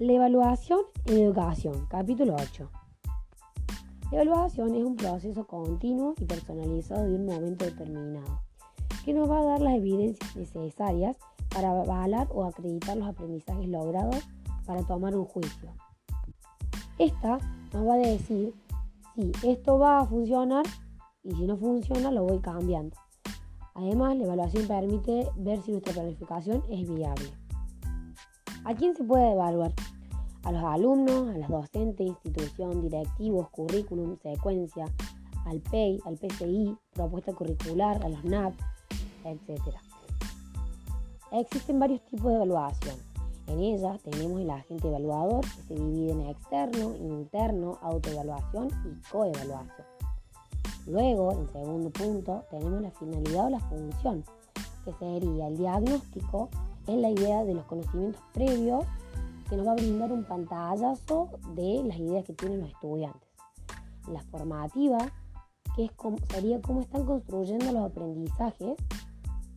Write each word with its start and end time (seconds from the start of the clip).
La 0.00 0.14
evaluación 0.14 0.80
en 1.04 1.18
educación, 1.18 1.86
capítulo 1.90 2.34
8. 2.34 2.70
La 4.10 4.22
evaluación 4.22 4.74
es 4.74 4.82
un 4.82 4.96
proceso 4.96 5.46
continuo 5.46 6.14
y 6.18 6.24
personalizado 6.24 7.06
de 7.06 7.16
un 7.16 7.26
momento 7.26 7.66
determinado, 7.66 8.40
que 9.04 9.12
nos 9.12 9.30
va 9.30 9.40
a 9.40 9.44
dar 9.44 9.60
las 9.60 9.74
evidencias 9.74 10.34
necesarias 10.34 11.18
para 11.50 11.72
avalar 11.72 12.28
o 12.30 12.46
acreditar 12.46 12.96
los 12.96 13.08
aprendizajes 13.08 13.68
logrados 13.68 14.26
para 14.64 14.82
tomar 14.84 15.14
un 15.14 15.26
juicio. 15.26 15.70
Esta 16.96 17.36
nos 17.74 17.86
va 17.86 17.96
a 17.96 17.98
decir 17.98 18.54
si 19.14 19.32
esto 19.46 19.78
va 19.78 19.98
a 19.98 20.06
funcionar 20.06 20.64
y 21.22 21.34
si 21.34 21.44
no 21.44 21.58
funciona 21.58 22.10
lo 22.10 22.24
voy 22.24 22.38
cambiando. 22.38 22.96
Además, 23.74 24.16
la 24.16 24.24
evaluación 24.24 24.66
permite 24.66 25.28
ver 25.36 25.60
si 25.60 25.72
nuestra 25.72 25.92
planificación 25.92 26.64
es 26.70 26.88
viable. 26.88 27.39
¿A 28.64 28.74
quién 28.74 28.94
se 28.94 29.04
puede 29.04 29.32
evaluar? 29.32 29.72
A 30.44 30.52
los 30.52 30.62
alumnos, 30.62 31.28
a 31.34 31.38
los 31.38 31.48
docentes, 31.48 32.06
institución, 32.06 32.82
directivos, 32.82 33.48
currículum, 33.50 34.18
secuencia, 34.18 34.84
al 35.46 35.60
PEI, 35.60 35.98
al 36.04 36.18
PCI, 36.18 36.76
propuesta 36.92 37.32
curricular, 37.32 38.04
a 38.04 38.08
los 38.08 38.22
NAP, 38.24 38.52
etc. 39.24 39.60
Existen 41.32 41.78
varios 41.78 42.02
tipos 42.04 42.26
de 42.26 42.34
evaluación. 42.34 42.96
En 43.46 43.60
ellas 43.60 44.00
tenemos 44.02 44.40
el 44.40 44.50
agente 44.50 44.88
evaluador 44.88 45.40
que 45.40 45.62
se 45.62 45.74
divide 45.74 46.12
en 46.12 46.20
externo, 46.20 46.94
interno, 46.96 47.78
autoevaluación 47.80 48.68
y 48.84 49.10
coevaluación. 49.10 49.86
Luego, 50.86 51.32
en 51.32 51.48
segundo 51.52 51.90
punto, 51.90 52.44
tenemos 52.50 52.82
la 52.82 52.90
finalidad 52.90 53.46
o 53.46 53.50
la 53.50 53.60
función, 53.60 54.24
que 54.84 54.92
sería 54.94 55.48
el 55.48 55.56
diagnóstico, 55.56 56.50
es 56.90 56.98
la 56.98 57.10
idea 57.10 57.44
de 57.44 57.54
los 57.54 57.64
conocimientos 57.64 58.22
previos 58.32 58.84
que 59.48 59.56
nos 59.56 59.66
va 59.66 59.72
a 59.72 59.74
brindar 59.74 60.12
un 60.12 60.24
pantallazo 60.24 61.28
de 61.54 61.82
las 61.84 61.98
ideas 61.98 62.24
que 62.24 62.34
tienen 62.34 62.60
los 62.60 62.70
estudiantes. 62.70 63.28
La 64.08 64.22
formativa, 64.24 64.98
que 65.74 65.84
es 65.84 65.92
sería 66.30 66.60
cómo 66.60 66.80
están 66.80 67.04
construyendo 67.04 67.72
los 67.72 67.90
aprendizajes 67.90 68.76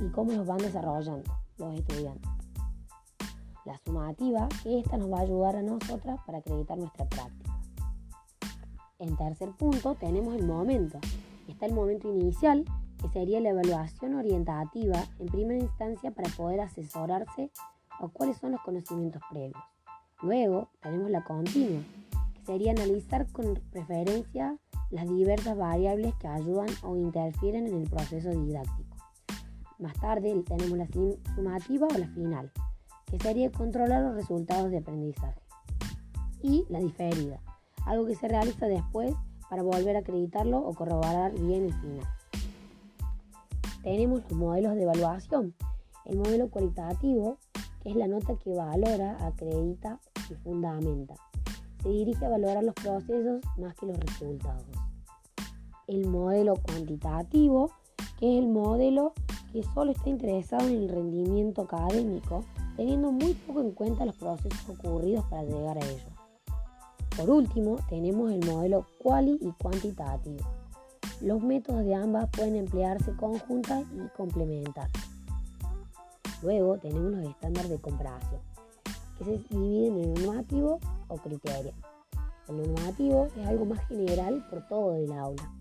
y 0.00 0.08
cómo 0.10 0.32
los 0.32 0.46
van 0.46 0.58
desarrollando 0.58 1.30
los 1.56 1.74
estudiantes. 1.74 2.30
La 3.64 3.78
sumativa, 3.84 4.48
que 4.62 4.78
esta 4.78 4.96
nos 4.96 5.10
va 5.12 5.18
a 5.18 5.22
ayudar 5.22 5.56
a 5.56 5.62
nosotras 5.62 6.20
para 6.24 6.38
acreditar 6.38 6.78
nuestra 6.78 7.06
práctica. 7.06 7.60
En 8.98 9.16
tercer 9.16 9.50
punto 9.52 9.94
tenemos 9.94 10.34
el 10.34 10.46
momento. 10.46 10.98
Está 11.46 11.66
el 11.66 11.74
momento 11.74 12.08
inicial, 12.08 12.64
que 13.00 13.08
sería 13.08 13.40
la 13.40 13.50
evaluación 13.50 14.14
orientativa 14.14 15.04
en 15.18 15.26
primera 15.26 15.60
instancia 15.60 16.10
para 16.10 16.28
poder 16.30 16.60
asesorarse 16.60 17.50
o 18.00 18.08
cuáles 18.08 18.38
son 18.38 18.52
los 18.52 18.60
conocimientos 18.62 19.22
previos. 19.30 19.62
Luego 20.22 20.68
tenemos 20.80 21.10
la 21.10 21.22
continua, 21.24 21.82
que 22.34 22.44
sería 22.44 22.72
analizar 22.72 23.30
con 23.30 23.54
preferencia 23.70 24.56
las 24.90 25.08
diversas 25.08 25.56
variables 25.56 26.14
que 26.16 26.28
ayudan 26.28 26.68
o 26.82 26.96
interfieren 26.96 27.66
en 27.66 27.82
el 27.82 27.90
proceso 27.90 28.30
didáctico. 28.30 28.96
Más 29.78 29.94
tarde 29.94 30.42
tenemos 30.46 30.76
la 30.76 30.88
sumativa 31.34 31.86
o 31.86 31.98
la 31.98 32.08
final, 32.08 32.50
que 33.06 33.18
sería 33.18 33.50
controlar 33.52 34.02
los 34.02 34.14
resultados 34.16 34.70
de 34.70 34.78
aprendizaje. 34.78 35.40
Y 36.42 36.64
la 36.68 36.80
diferida, 36.80 37.40
algo 37.86 38.06
que 38.06 38.14
se 38.14 38.28
realiza 38.28 38.66
después 38.66 39.14
para 39.48 39.62
volver 39.62 39.96
a 39.96 40.00
acreditarlo 40.00 40.58
o 40.58 40.74
corroborar 40.74 41.32
bien 41.32 41.64
el 41.64 41.74
final. 41.74 42.06
Tenemos 43.82 44.22
los 44.22 44.32
modelos 44.32 44.74
de 44.74 44.82
evaluación. 44.82 45.54
El 46.04 46.18
modelo 46.18 46.50
cualitativo, 46.50 47.38
que 47.82 47.90
es 47.90 47.96
la 47.96 48.08
nota 48.08 48.36
que 48.36 48.54
valora, 48.54 49.16
acredita 49.26 50.00
y 50.30 50.34
fundamenta. 50.34 51.14
Se 51.82 51.88
dirige 51.88 52.26
a 52.26 52.30
valorar 52.30 52.64
los 52.64 52.74
procesos 52.74 53.40
más 53.56 53.74
que 53.76 53.86
los 53.86 53.98
resultados. 53.98 54.64
El 55.86 56.08
modelo 56.08 56.54
cuantitativo, 56.56 57.70
que 58.18 58.36
es 58.36 58.44
el 58.44 58.48
modelo 58.48 59.12
que 59.52 59.62
solo 59.62 59.92
está 59.92 60.10
interesado 60.10 60.66
en 60.66 60.74
el 60.74 60.88
rendimiento 60.88 61.62
académico, 61.62 62.44
teniendo 62.76 63.12
muy 63.12 63.34
poco 63.34 63.60
en 63.60 63.70
cuenta 63.70 64.04
los 64.04 64.16
procesos 64.16 64.68
ocurridos 64.68 65.24
para 65.26 65.44
llegar 65.44 65.78
a 65.78 65.86
ello. 65.86 66.10
Por 67.16 67.30
último, 67.30 67.76
tenemos 67.88 68.30
el 68.32 68.44
modelo 68.46 68.86
quali 69.02 69.38
y 69.40 69.50
cuantitativo. 69.52 70.57
Los 71.20 71.42
métodos 71.42 71.84
de 71.84 71.96
ambas 71.96 72.30
pueden 72.30 72.54
emplearse 72.54 73.12
conjuntas 73.16 73.84
y 73.92 74.08
complementar. 74.16 74.88
Luego 76.42 76.78
tenemos 76.78 77.10
los 77.10 77.28
estándares 77.28 77.70
de 77.70 77.80
comparación, 77.80 78.40
que 79.18 79.24
se 79.24 79.38
dividen 79.50 79.98
en 79.98 80.14
normativo 80.14 80.78
o 81.08 81.16
criterio. 81.16 81.72
El 82.48 82.58
normativo 82.58 83.26
es 83.36 83.46
algo 83.48 83.64
más 83.64 83.84
general 83.88 84.46
por 84.48 84.66
todo 84.68 84.94
el 84.94 85.10
aula. 85.12 85.52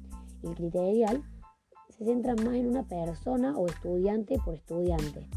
El 0.43 0.53
criterial 0.53 1.23
se 1.89 2.05
centra 2.05 2.35
más 2.35 2.53
en 2.53 2.67
una 2.67 2.83
persona 2.83 3.57
o 3.57 3.65
estudiante 3.65 4.37
por 4.45 4.53
estudiante, 4.53 5.27